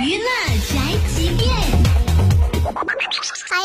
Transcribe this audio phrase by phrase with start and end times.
[0.00, 0.24] 娱乐
[0.68, 1.57] 宅急便，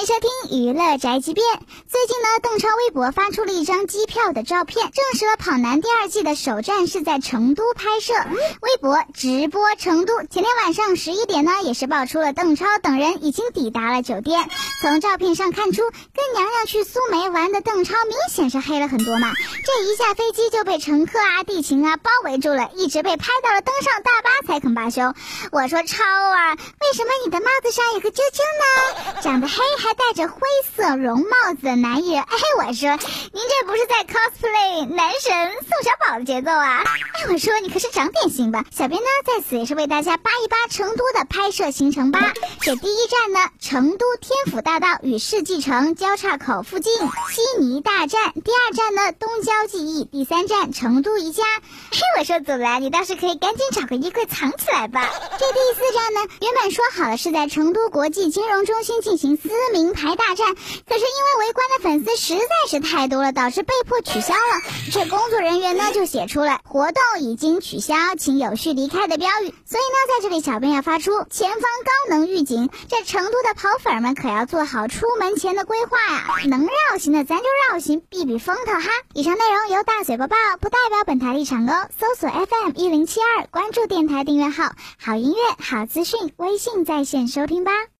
[0.03, 1.45] 迎收听娱乐宅急便。
[1.87, 8.13] 最近呢，邓超微博发出了一张机票的照片，证实了《跑男》第二季的首站是在成都拍摄。
[8.59, 14.49] 微博直播成都，前天晚上十一点呢，也是爆出了邓超等人已经抵达了酒店。
[14.81, 19.31] 从照片上看出，跟娘娘去苏梅玩的邓超明显是黑了很多嘛。
[19.65, 25.13] 这一下飞机就被乘客啊、地勤啊包围住了，一直被拍到了登上大巴才肯罢休。
[25.53, 29.21] 我说超啊，为什么你的帽子上有个啾啾呢？
[29.21, 30.39] 长得黑还戴着灰
[30.75, 36.83] 色绒帽子的男艺人，哎，我说您这不是在 cosplay 男神宋小宝的节奏啊？
[37.13, 38.65] 哎，我说你可是长点心吧。
[38.71, 42.33] 小编呢在此也是为大家扒一扒成都的拍摄行程吧。
[42.61, 48.33] 这第一站呢，成都天府大道与世纪城交叉口附近悉尼大站。
[48.33, 50.05] 第二站呢，东郊记忆。
[50.05, 51.43] 第三站成都宜家。
[51.91, 55.09] 嘿，我说祖蓝，你倒是可以赶紧找个衣柜藏起来吧。
[55.39, 64.61] 这第四站呢，原本说好了是在成都国际金融中心进行私密名牌大战，可是因为围观的粉丝实在是太多了，导致被迫取消了。
[64.93, 69.53] 这工作人员呢就写出了活动已经取消，请有序离开的标语。
[69.65, 76.27] 所以呢，在这里小编要发出前方高能预警，这成都的跑粉们可要做好出门前的规划呀！
[76.47, 78.89] 能绕行的咱就绕行，避避风头哈。
[79.13, 81.89] 以上内容由大嘴播报，不代表本台立场哦。
[81.99, 87.71] 搜索 FM 一零七二，关注电台订阅号，好音乐、好资讯，微信在线收听吧。